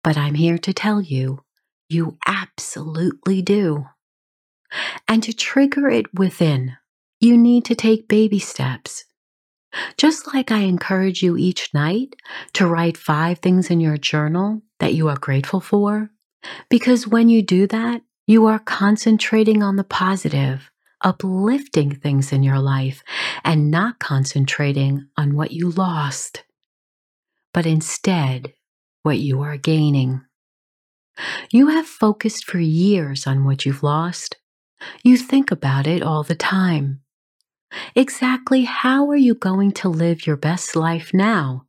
but 0.03 0.17
I'm 0.17 0.35
here 0.35 0.57
to 0.57 0.73
tell 0.73 1.01
you, 1.01 1.43
you 1.89 2.17
absolutely 2.25 3.41
do. 3.41 3.85
And 5.07 5.23
to 5.23 5.33
trigger 5.33 5.89
it 5.89 6.13
within, 6.13 6.77
you 7.19 7.37
need 7.37 7.65
to 7.65 7.75
take 7.75 8.07
baby 8.07 8.39
steps. 8.39 9.05
Just 9.97 10.33
like 10.33 10.51
I 10.51 10.59
encourage 10.59 11.21
you 11.21 11.37
each 11.37 11.73
night 11.73 12.15
to 12.53 12.67
write 12.67 12.97
five 12.97 13.39
things 13.39 13.69
in 13.69 13.79
your 13.79 13.97
journal 13.97 14.61
that 14.79 14.93
you 14.93 15.07
are 15.09 15.17
grateful 15.17 15.59
for, 15.59 16.09
because 16.69 17.07
when 17.07 17.29
you 17.29 17.41
do 17.41 17.67
that, 17.67 18.01
you 18.29 18.47
are 18.47 18.59
concentrating 18.59 19.63
on 19.63 19.75
the 19.75 19.83
positive, 19.83 20.71
uplifting 21.01 21.95
things 21.95 22.31
in 22.31 22.43
your 22.43 22.59
life, 22.59 23.03
and 23.43 23.71
not 23.71 23.99
concentrating 23.99 25.07
on 25.17 25.35
what 25.35 25.51
you 25.51 25.71
lost 25.71 26.43
but 27.53 27.65
instead 27.65 28.53
what 29.03 29.19
you 29.19 29.41
are 29.41 29.57
gaining. 29.57 30.21
You 31.51 31.67
have 31.67 31.87
focused 31.87 32.45
for 32.45 32.59
years 32.59 33.27
on 33.27 33.43
what 33.43 33.65
you've 33.65 33.83
lost. 33.83 34.37
You 35.03 35.17
think 35.17 35.51
about 35.51 35.87
it 35.87 36.01
all 36.01 36.23
the 36.23 36.35
time. 36.35 37.01
Exactly 37.95 38.63
how 38.63 39.09
are 39.09 39.17
you 39.17 39.35
going 39.35 39.73
to 39.73 39.89
live 39.89 40.25
your 40.25 40.37
best 40.37 40.75
life 40.75 41.11
now 41.13 41.65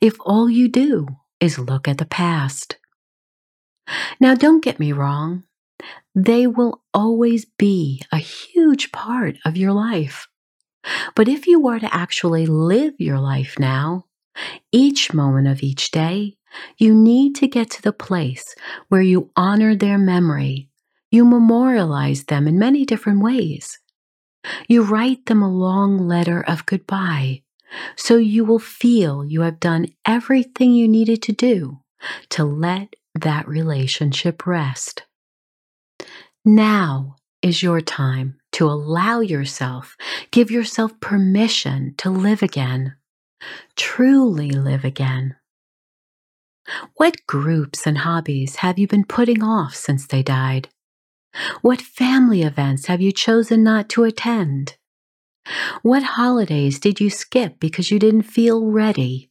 if 0.00 0.14
all 0.20 0.50
you 0.50 0.68
do 0.68 1.08
is 1.40 1.58
look 1.58 1.88
at 1.88 1.98
the 1.98 2.04
past? 2.04 2.78
Now, 4.20 4.34
don't 4.34 4.62
get 4.62 4.78
me 4.78 4.92
wrong, 4.92 5.44
they 6.14 6.46
will 6.46 6.82
always 6.92 7.44
be 7.44 8.02
a 8.12 8.18
huge 8.18 8.92
part 8.92 9.36
of 9.44 9.56
your 9.56 9.72
life. 9.72 10.28
But 11.14 11.28
if 11.28 11.46
you 11.46 11.60
were 11.60 11.78
to 11.78 11.94
actually 11.94 12.46
live 12.46 12.94
your 12.98 13.18
life 13.18 13.58
now, 13.58 14.06
each 14.72 15.14
moment 15.14 15.48
of 15.48 15.62
each 15.62 15.90
day, 15.90 16.36
you 16.76 16.94
need 16.94 17.34
to 17.36 17.48
get 17.48 17.70
to 17.70 17.82
the 17.82 17.92
place 17.92 18.54
where 18.88 19.02
you 19.02 19.30
honor 19.36 19.74
their 19.74 19.98
memory. 19.98 20.68
You 21.10 21.24
memorialize 21.24 22.24
them 22.24 22.48
in 22.48 22.58
many 22.58 22.84
different 22.84 23.22
ways. 23.22 23.78
You 24.68 24.82
write 24.82 25.26
them 25.26 25.42
a 25.42 25.52
long 25.52 25.98
letter 25.98 26.42
of 26.42 26.66
goodbye 26.66 27.42
so 27.96 28.16
you 28.16 28.44
will 28.44 28.58
feel 28.58 29.24
you 29.24 29.42
have 29.42 29.60
done 29.60 29.86
everything 30.04 30.72
you 30.72 30.88
needed 30.88 31.22
to 31.22 31.32
do 31.32 31.80
to 32.30 32.44
let 32.44 32.94
that 33.14 33.46
relationship 33.48 34.46
rest. 34.46 35.04
Now 36.44 37.14
is 37.40 37.62
your 37.62 37.80
time 37.80 38.36
to 38.52 38.66
allow 38.66 39.20
yourself, 39.20 39.96
give 40.32 40.50
yourself 40.50 40.98
permission 40.98 41.94
to 41.98 42.10
live 42.10 42.42
again, 42.42 42.96
truly 43.76 44.50
live 44.50 44.84
again. 44.84 45.36
What 46.96 47.26
groups 47.28 47.86
and 47.86 47.98
hobbies 47.98 48.56
have 48.56 48.76
you 48.76 48.88
been 48.88 49.04
putting 49.04 49.42
off 49.42 49.76
since 49.76 50.08
they 50.08 50.24
died? 50.24 50.68
What 51.60 51.80
family 51.80 52.42
events 52.42 52.86
have 52.86 53.00
you 53.00 53.12
chosen 53.12 53.62
not 53.62 53.88
to 53.90 54.02
attend? 54.02 54.76
What 55.82 56.02
holidays 56.02 56.80
did 56.80 57.00
you 57.00 57.08
skip 57.08 57.60
because 57.60 57.92
you 57.92 58.00
didn't 58.00 58.22
feel 58.22 58.66
ready? 58.66 59.30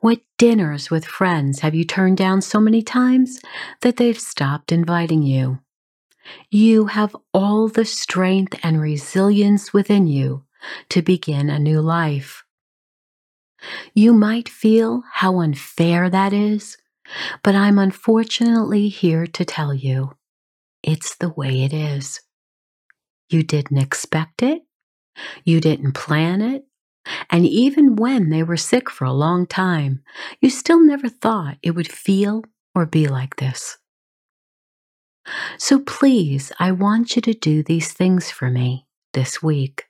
What 0.00 0.20
dinners 0.38 0.90
with 0.90 1.04
friends 1.04 1.60
have 1.60 1.74
you 1.74 1.84
turned 1.84 2.16
down 2.16 2.42
so 2.42 2.58
many 2.60 2.82
times 2.82 3.40
that 3.82 3.96
they've 3.96 4.18
stopped 4.18 4.72
inviting 4.72 5.22
you? 5.22 5.61
You 6.50 6.86
have 6.86 7.16
all 7.32 7.68
the 7.68 7.84
strength 7.84 8.58
and 8.62 8.80
resilience 8.80 9.72
within 9.72 10.06
you 10.06 10.44
to 10.90 11.02
begin 11.02 11.50
a 11.50 11.58
new 11.58 11.80
life. 11.80 12.44
You 13.94 14.12
might 14.12 14.48
feel 14.48 15.02
how 15.12 15.40
unfair 15.40 16.10
that 16.10 16.32
is, 16.32 16.76
but 17.42 17.54
I'm 17.54 17.78
unfortunately 17.78 18.88
here 18.88 19.26
to 19.26 19.44
tell 19.44 19.74
you 19.74 20.16
it's 20.82 21.16
the 21.16 21.28
way 21.28 21.62
it 21.62 21.72
is. 21.72 22.20
You 23.30 23.42
didn't 23.42 23.78
expect 23.78 24.42
it, 24.42 24.62
you 25.44 25.60
didn't 25.60 25.92
plan 25.92 26.42
it, 26.42 26.64
and 27.30 27.46
even 27.46 27.96
when 27.96 28.30
they 28.30 28.42
were 28.42 28.56
sick 28.56 28.90
for 28.90 29.04
a 29.04 29.12
long 29.12 29.46
time, 29.46 30.02
you 30.40 30.50
still 30.50 30.80
never 30.80 31.08
thought 31.08 31.58
it 31.62 31.72
would 31.72 31.90
feel 31.90 32.44
or 32.74 32.86
be 32.86 33.08
like 33.08 33.36
this. 33.36 33.78
So 35.58 35.80
please, 35.80 36.52
I 36.58 36.72
want 36.72 37.16
you 37.16 37.22
to 37.22 37.34
do 37.34 37.62
these 37.62 37.92
things 37.92 38.30
for 38.30 38.50
me 38.50 38.86
this 39.12 39.42
week. 39.42 39.86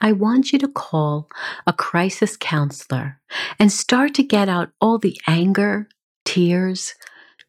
I 0.00 0.12
want 0.12 0.52
you 0.52 0.58
to 0.60 0.68
call 0.68 1.28
a 1.66 1.72
crisis 1.72 2.36
counselor 2.36 3.20
and 3.58 3.70
start 3.70 4.14
to 4.14 4.22
get 4.22 4.48
out 4.48 4.70
all 4.80 4.98
the 4.98 5.20
anger, 5.26 5.88
tears, 6.24 6.94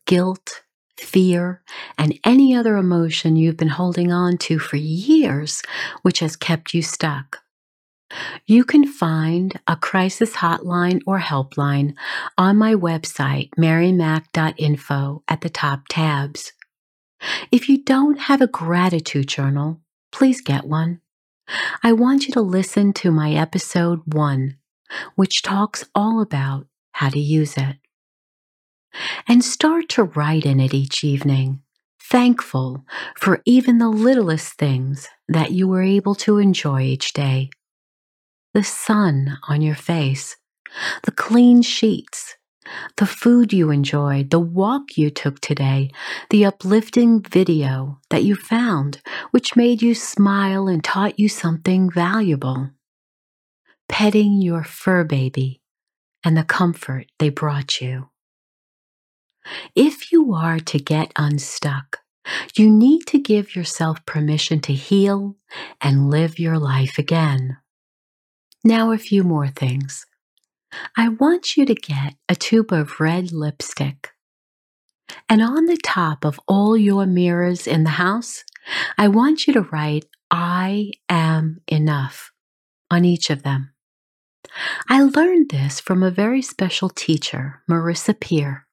guilt, 0.06 0.64
fear, 1.00 1.62
and 1.98 2.20
any 2.24 2.56
other 2.56 2.78
emotion 2.78 3.36
you've 3.36 3.58
been 3.58 3.70
holding 3.70 4.12
on 4.12 4.38
to 4.38 4.60
for 4.60 4.78
years, 4.78 5.64
which 6.02 6.20
has 6.20 6.36
kept 6.36 6.74
you 6.74 6.82
stuck. 6.82 7.40
You 8.46 8.64
can 8.64 8.86
find 8.86 9.60
a 9.68 9.76
crisis 9.76 10.34
hotline 10.34 11.02
or 11.08 11.20
helpline 11.20 11.96
on 12.38 12.58
my 12.58 12.76
website, 12.76 13.50
marymac.info, 13.58 15.24
at 15.28 15.42
the 15.42 15.50
top 15.50 15.82
tabs. 15.90 16.54
If 17.52 17.70
you 17.70 17.84
don't 17.84 18.20
have 18.20 18.42
a 18.42 18.48
gratitude 18.48 19.28
journal, 19.28 19.82
please 20.12 20.42
get 20.42 20.66
one. 20.66 21.02
I 21.84 21.92
want 21.94 22.28
you 22.28 22.34
to 22.34 22.42
listen 22.42 22.94
to 22.94 23.12
my 23.12 23.34
episode 23.34 24.02
one, 24.14 24.58
which 25.16 25.42
talks 25.42 25.86
all 25.94 26.22
about 26.22 26.68
how 26.94 27.10
to 27.10 27.20
use 27.20 27.58
it. 27.58 27.78
And 29.28 29.44
start 29.44 29.90
to 29.90 30.04
write 30.04 30.46
in 30.46 30.60
it 30.60 30.74
each 30.74 31.04
evening, 31.04 31.62
thankful 32.00 32.86
for 33.16 33.42
even 33.46 33.80
the 33.80 33.90
littlest 33.90 34.54
things 34.54 35.08
that 35.28 35.52
you 35.52 35.68
were 35.68 35.82
able 35.82 36.16
to 36.16 36.38
enjoy 36.38 36.82
each 36.82 37.14
day. 37.14 37.50
The 38.54 38.64
sun 38.64 39.38
on 39.50 39.62
your 39.62 39.76
face, 39.76 40.38
the 41.04 41.12
clean 41.12 41.64
sheets, 41.64 42.38
the 42.98 43.06
food 43.06 43.54
you 43.54 43.70
enjoyed, 43.70 44.30
the 44.30 44.40
walk 44.40 44.98
you 44.98 45.10
took 45.10 45.40
today, 45.40 45.92
the 46.30 46.46
uplifting 46.46 47.22
video 47.22 48.00
that 48.10 48.24
you 48.24 48.36
found, 48.36 49.02
which 49.32 49.56
made 49.56 49.82
you 49.82 49.94
smile 49.94 50.68
and 50.68 50.84
taught 50.84 51.20
you 51.20 51.30
something 51.30 51.90
valuable. 51.90 52.70
Petting 53.90 54.42
your 54.42 54.64
fur 54.64 55.04
baby 55.04 55.62
and 56.24 56.38
the 56.38 56.44
comfort 56.44 57.08
they 57.20 57.30
brought 57.30 57.82
you. 57.82 58.10
If 59.76 60.12
you 60.12 60.34
are 60.34 60.60
to 60.60 60.80
get 60.80 61.12
unstuck, 61.18 62.00
you 62.56 62.70
need 62.70 63.06
to 63.08 63.20
give 63.20 63.56
yourself 63.56 64.06
permission 64.06 64.62
to 64.62 64.74
heal 64.74 65.36
and 65.82 66.10
live 66.10 66.40
your 66.40 66.58
life 66.58 66.98
again. 66.98 67.58
Now, 68.64 68.92
a 68.92 68.98
few 68.98 69.24
more 69.24 69.50
things. 69.50 70.06
I 70.98 71.10
want 71.10 71.56
you 71.58 71.66
to 71.66 71.76
get 71.76 72.16
a 72.30 72.36
tube 72.36 72.72
of 72.72 73.00
red 73.00 73.32
lipstick. 73.32 74.12
And 75.30 75.42
on 75.42 75.66
the 75.66 75.78
top 75.78 76.26
of 76.26 76.40
all 76.48 76.78
your 76.78 77.06
mirrors 77.06 77.68
in 77.68 77.84
the 77.84 77.92
house, 77.92 78.44
I 78.98 79.08
want 79.08 79.48
you 79.48 79.54
to 79.54 79.62
write, 79.62 80.06
I 80.32 80.92
am 81.10 81.62
enough 81.68 82.32
on 82.90 83.06
each 83.06 83.30
of 83.30 83.44
them. 83.44 83.74
I 84.90 85.04
learned 85.04 85.50
this 85.50 85.80
from 85.80 86.04
a 86.04 86.12
very 86.12 86.42
special 86.42 86.90
teacher, 86.90 87.62
Marissa 87.70 88.20
Peer. 88.20 88.68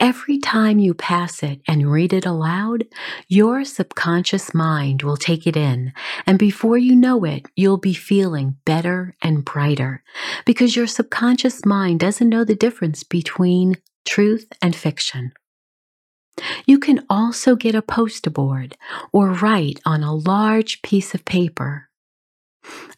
Every 0.00 0.38
time 0.38 0.78
you 0.78 0.94
pass 0.94 1.42
it 1.42 1.60
and 1.66 1.90
read 1.90 2.12
it 2.12 2.26
aloud, 2.26 2.86
your 3.28 3.64
subconscious 3.64 4.52
mind 4.54 5.02
will 5.02 5.16
take 5.16 5.46
it 5.46 5.56
in, 5.56 5.92
and 6.26 6.38
before 6.38 6.76
you 6.78 6.96
know 6.96 7.24
it, 7.24 7.46
you'll 7.56 7.78
be 7.78 7.94
feeling 7.94 8.56
better 8.64 9.16
and 9.22 9.44
brighter 9.44 10.02
because 10.44 10.76
your 10.76 10.86
subconscious 10.86 11.64
mind 11.64 12.00
doesn't 12.00 12.28
know 12.28 12.44
the 12.44 12.54
difference 12.54 13.02
between 13.04 13.76
truth 14.06 14.52
and 14.60 14.74
fiction. 14.74 15.32
You 16.66 16.78
can 16.78 17.04
also 17.08 17.56
get 17.56 17.74
a 17.74 17.82
poster 17.82 18.30
board 18.30 18.76
or 19.12 19.30
write 19.30 19.80
on 19.84 20.02
a 20.02 20.14
large 20.14 20.82
piece 20.82 21.14
of 21.14 21.24
paper. 21.24 21.88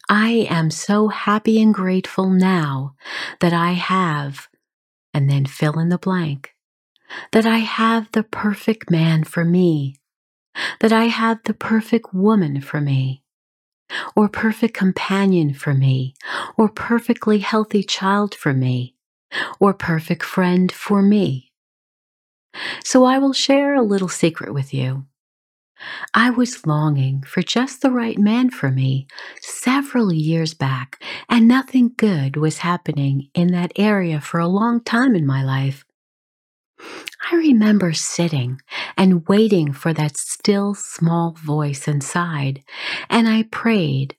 I 0.09 0.47
am 0.49 0.71
so 0.71 1.09
happy 1.09 1.61
and 1.61 1.73
grateful 1.73 2.29
now 2.29 2.95
that 3.41 3.53
I 3.53 3.71
have, 3.71 4.47
and 5.13 5.29
then 5.29 5.45
fill 5.45 5.79
in 5.79 5.89
the 5.89 5.97
blank 5.97 6.54
that 7.31 7.45
I 7.45 7.59
have 7.59 8.11
the 8.11 8.23
perfect 8.23 8.89
man 8.89 9.23
for 9.23 9.45
me, 9.45 9.95
that 10.79 10.91
I 10.91 11.05
have 11.05 11.39
the 11.43 11.53
perfect 11.53 12.13
woman 12.13 12.61
for 12.61 12.81
me, 12.81 13.23
or 14.15 14.29
perfect 14.29 14.73
companion 14.73 15.53
for 15.53 15.73
me, 15.73 16.15
or 16.57 16.69
perfectly 16.69 17.39
healthy 17.39 17.83
child 17.83 18.33
for 18.33 18.53
me, 18.53 18.95
or 19.59 19.73
perfect 19.73 20.23
friend 20.23 20.71
for 20.71 21.01
me. 21.01 21.51
So 22.83 23.03
I 23.03 23.17
will 23.17 23.33
share 23.33 23.75
a 23.75 23.81
little 23.81 24.07
secret 24.07 24.53
with 24.53 24.73
you. 24.73 25.05
I 26.13 26.29
was 26.29 26.65
longing 26.65 27.21
for 27.23 27.41
just 27.41 27.81
the 27.81 27.91
right 27.91 28.17
man 28.17 28.49
for 28.49 28.71
me 28.71 29.07
several 29.41 30.13
years 30.13 30.53
back, 30.53 31.03
and 31.29 31.47
nothing 31.47 31.91
good 31.97 32.37
was 32.37 32.59
happening 32.59 33.29
in 33.33 33.51
that 33.51 33.73
area 33.75 34.21
for 34.21 34.39
a 34.39 34.47
long 34.47 34.81
time 34.81 35.15
in 35.15 35.25
my 35.25 35.43
life. 35.43 35.85
I 37.31 37.35
remember 37.35 37.93
sitting 37.93 38.61
and 38.97 39.27
waiting 39.27 39.73
for 39.73 39.93
that 39.93 40.17
still 40.17 40.75
small 40.75 41.31
voice 41.31 41.87
inside, 41.87 42.63
and 43.09 43.27
I 43.27 43.43
prayed. 43.43 44.15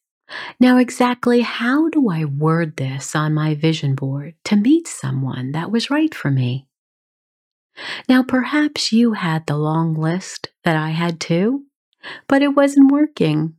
Now, 0.58 0.78
exactly 0.78 1.42
how 1.42 1.88
do 1.88 2.10
I 2.10 2.24
word 2.24 2.76
this 2.76 3.14
on 3.14 3.34
my 3.34 3.54
vision 3.54 3.94
board 3.94 4.34
to 4.44 4.56
meet 4.56 4.88
someone 4.88 5.52
that 5.52 5.70
was 5.70 5.90
right 5.90 6.12
for 6.14 6.30
me? 6.30 6.66
Now, 8.08 8.22
perhaps 8.22 8.92
you 8.92 9.12
had 9.12 9.46
the 9.46 9.56
long 9.56 9.94
list 9.94 10.50
that 10.64 10.76
I 10.76 10.90
had 10.90 11.20
too, 11.20 11.64
but 12.26 12.42
it 12.42 12.56
wasn't 12.56 12.90
working. 12.90 13.54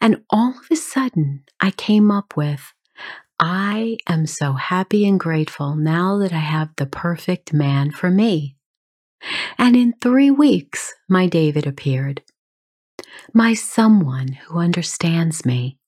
And 0.00 0.22
all 0.30 0.50
of 0.50 0.66
a 0.70 0.76
sudden, 0.76 1.44
I 1.60 1.70
came 1.70 2.10
up 2.10 2.36
with 2.36 2.72
I 3.42 3.96
am 4.06 4.26
so 4.26 4.52
happy 4.52 5.08
and 5.08 5.18
grateful 5.18 5.74
now 5.74 6.18
that 6.18 6.32
I 6.32 6.40
have 6.40 6.68
the 6.76 6.84
perfect 6.84 7.54
man 7.54 7.90
for 7.90 8.10
me. 8.10 8.56
And 9.56 9.74
in 9.74 9.94
three 9.94 10.30
weeks, 10.30 10.92
my 11.08 11.26
David 11.26 11.66
appeared. 11.66 12.22
My 13.32 13.54
someone 13.54 14.32
who 14.32 14.58
understands 14.58 15.46
me 15.46 15.78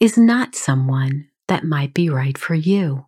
is 0.00 0.18
not 0.18 0.56
someone 0.56 1.28
that 1.46 1.62
might 1.62 1.94
be 1.94 2.10
right 2.10 2.36
for 2.36 2.54
you. 2.54 3.06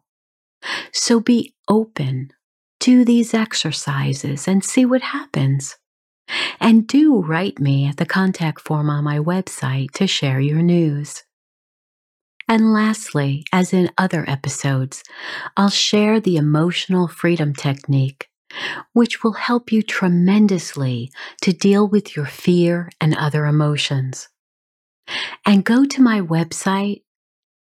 So 0.92 1.18
be 1.18 1.55
open, 1.68 2.31
do 2.79 3.05
these 3.05 3.35
exercises 3.35 4.46
and 4.46 4.64
see 4.64 4.85
what 4.85 5.03
happens. 5.03 5.76
And 6.61 6.87
do 6.87 7.20
write 7.20 7.59
me 7.59 7.88
at 7.88 7.96
the 7.96 8.07
contact 8.07 8.61
form 8.61 8.88
on 8.88 9.03
my 9.03 9.18
website 9.18 9.90
to 9.92 10.07
share 10.07 10.38
your 10.38 10.62
news. 10.62 11.24
And 12.51 12.73
lastly, 12.73 13.45
as 13.53 13.73
in 13.73 13.93
other 13.97 14.25
episodes, 14.29 15.05
I'll 15.57 15.71
share 15.71 16.19
the 16.19 16.37
emotional 16.37 17.07
freedom 17.07 17.55
technique, 17.55 18.29
which 18.93 19.23
will 19.23 19.35
help 19.35 19.71
you 19.71 19.85
tremendously 19.85 21.13
to 21.43 21.53
deal 21.53 21.87
with 21.87 22.17
your 22.17 22.27
fear 22.27 22.91
and 23.01 23.17
other 23.17 23.47
emotions. 23.47 24.29
And 25.47 25.65
go 25.65 25.85
to 25.85 26.03
my 26.03 26.21
website, 26.21 27.05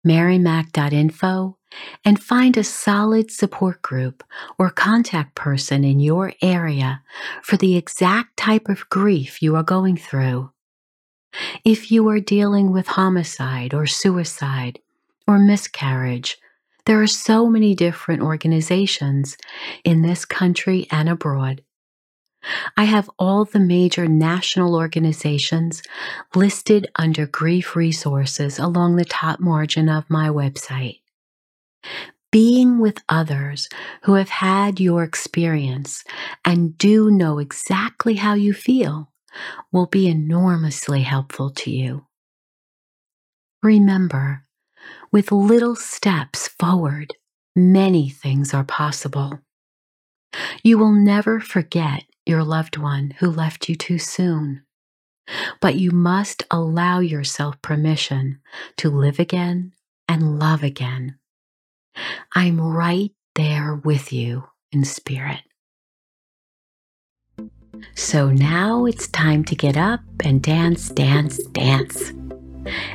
marymac.info, 0.06 1.58
and 2.02 2.22
find 2.22 2.56
a 2.56 2.64
solid 2.64 3.30
support 3.30 3.82
group 3.82 4.24
or 4.58 4.70
contact 4.70 5.34
person 5.34 5.84
in 5.84 6.00
your 6.00 6.32
area 6.40 7.02
for 7.42 7.58
the 7.58 7.76
exact 7.76 8.38
type 8.38 8.70
of 8.70 8.88
grief 8.88 9.42
you 9.42 9.54
are 9.54 9.62
going 9.62 9.98
through. 9.98 10.50
If 11.64 11.90
you 11.90 12.08
are 12.08 12.20
dealing 12.20 12.72
with 12.72 12.86
homicide 12.86 13.74
or 13.74 13.86
suicide 13.86 14.78
or 15.26 15.38
miscarriage, 15.38 16.38
there 16.86 17.02
are 17.02 17.06
so 17.06 17.48
many 17.48 17.74
different 17.74 18.22
organizations 18.22 19.36
in 19.84 20.02
this 20.02 20.24
country 20.24 20.86
and 20.90 21.08
abroad. 21.08 21.62
I 22.76 22.84
have 22.84 23.10
all 23.18 23.44
the 23.44 23.60
major 23.60 24.06
national 24.06 24.74
organizations 24.74 25.82
listed 26.34 26.86
under 26.96 27.26
grief 27.26 27.76
resources 27.76 28.58
along 28.58 28.96
the 28.96 29.04
top 29.04 29.40
margin 29.40 29.88
of 29.88 30.08
my 30.08 30.28
website. 30.28 31.00
Being 32.30 32.78
with 32.78 33.02
others 33.08 33.68
who 34.02 34.14
have 34.14 34.28
had 34.28 34.80
your 34.80 35.02
experience 35.02 36.04
and 36.44 36.76
do 36.78 37.10
know 37.10 37.38
exactly 37.38 38.14
how 38.14 38.34
you 38.34 38.54
feel 38.54 39.10
will 39.72 39.86
be 39.86 40.08
enormously 40.08 41.02
helpful 41.02 41.50
to 41.50 41.70
you. 41.70 42.06
Remember, 43.62 44.44
with 45.10 45.32
little 45.32 45.74
steps 45.76 46.48
forward, 46.48 47.14
many 47.56 48.08
things 48.08 48.54
are 48.54 48.64
possible. 48.64 49.40
You 50.62 50.78
will 50.78 50.92
never 50.92 51.40
forget 51.40 52.04
your 52.26 52.44
loved 52.44 52.76
one 52.76 53.14
who 53.18 53.30
left 53.30 53.68
you 53.68 53.74
too 53.74 53.98
soon, 53.98 54.62
but 55.60 55.76
you 55.76 55.90
must 55.90 56.42
allow 56.50 57.00
yourself 57.00 57.60
permission 57.62 58.40
to 58.76 58.90
live 58.90 59.18
again 59.18 59.72
and 60.08 60.38
love 60.38 60.62
again. 60.62 61.18
I'm 62.34 62.60
right 62.60 63.10
there 63.34 63.74
with 63.74 64.12
you 64.12 64.44
in 64.72 64.84
spirit. 64.84 65.40
So 67.94 68.30
now 68.30 68.86
it's 68.86 69.08
time 69.08 69.44
to 69.44 69.54
get 69.54 69.76
up 69.76 70.00
and 70.24 70.42
dance, 70.42 70.88
dance, 70.88 71.42
dance. 71.48 72.10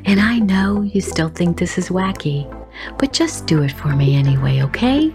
And 0.06 0.20
I 0.20 0.40
know 0.40 0.82
you 0.82 1.02
still 1.02 1.30
think 1.30 1.58
this 1.58 1.78
is 1.78 1.90
wacky, 1.90 2.48
but 2.98 3.14
just 3.14 3.48
do 3.48 3.64
it 3.64 3.72
for 3.72 3.96
me 3.96 4.16
anyway, 4.16 4.62
okay? 4.62 5.14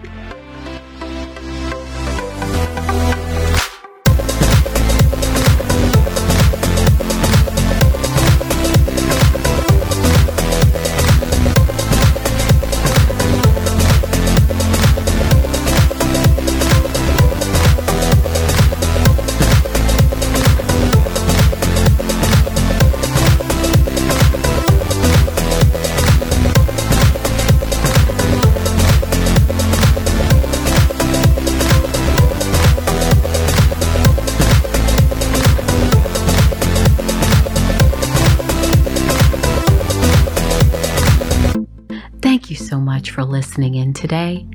Much 42.79 43.11
for 43.11 43.23
listening 43.23 43.75
in 43.75 43.93
today 43.93 44.47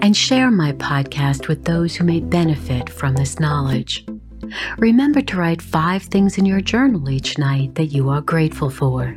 and 0.00 0.16
share 0.16 0.50
my 0.50 0.72
podcast 0.72 1.48
with 1.48 1.64
those 1.64 1.96
who 1.96 2.04
may 2.04 2.20
benefit 2.20 2.90
from 2.90 3.14
this 3.14 3.40
knowledge. 3.40 4.06
Remember 4.78 5.20
to 5.22 5.36
write 5.36 5.62
five 5.62 6.02
things 6.02 6.38
in 6.38 6.46
your 6.46 6.60
journal 6.60 7.08
each 7.08 7.38
night 7.38 7.74
that 7.76 7.86
you 7.86 8.10
are 8.10 8.20
grateful 8.20 8.70
for. 8.70 9.16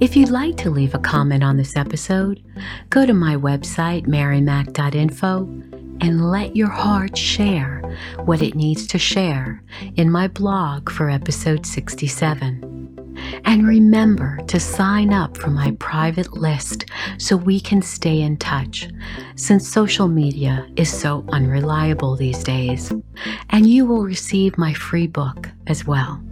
If 0.00 0.16
you'd 0.16 0.30
like 0.30 0.56
to 0.58 0.70
leave 0.70 0.94
a 0.94 0.98
comment 0.98 1.42
on 1.42 1.56
this 1.56 1.76
episode, 1.76 2.42
go 2.88 3.06
to 3.06 3.14
my 3.14 3.36
website, 3.36 4.06
marymac.info, 4.06 5.38
and 6.00 6.30
let 6.30 6.56
your 6.56 6.70
heart 6.70 7.16
share 7.16 7.82
what 8.24 8.42
it 8.42 8.54
needs 8.54 8.86
to 8.88 8.98
share 8.98 9.62
in 9.96 10.10
my 10.10 10.28
blog 10.28 10.90
for 10.90 11.10
episode 11.10 11.66
67. 11.66 12.69
And 13.44 13.66
remember 13.66 14.38
to 14.48 14.60
sign 14.60 15.12
up 15.12 15.36
for 15.36 15.50
my 15.50 15.72
private 15.78 16.32
list 16.34 16.86
so 17.18 17.36
we 17.36 17.60
can 17.60 17.82
stay 17.82 18.20
in 18.20 18.36
touch, 18.36 18.88
since 19.36 19.68
social 19.68 20.08
media 20.08 20.66
is 20.76 20.90
so 20.92 21.24
unreliable 21.30 22.16
these 22.16 22.42
days. 22.44 22.92
And 23.50 23.66
you 23.66 23.86
will 23.86 24.02
receive 24.02 24.58
my 24.58 24.74
free 24.74 25.06
book 25.06 25.48
as 25.66 25.86
well. 25.86 26.22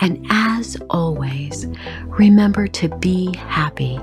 And 0.00 0.26
as 0.30 0.76
always, 0.90 1.66
remember 2.06 2.66
to 2.68 2.88
be 2.98 3.34
happy 3.36 4.00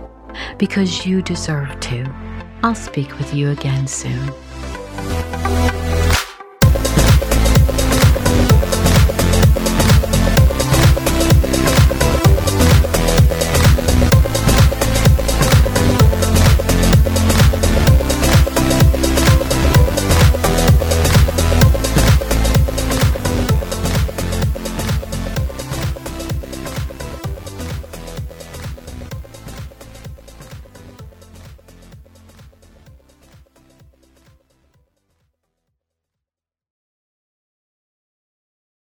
because 0.58 1.06
you 1.06 1.22
deserve 1.22 1.80
to. 1.80 2.06
I'll 2.64 2.76
speak 2.76 3.18
with 3.18 3.34
you 3.34 3.52
again 3.52 3.88
soon. 3.88 4.32